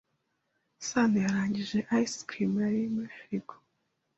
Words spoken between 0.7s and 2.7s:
Sanoyarangije ice cream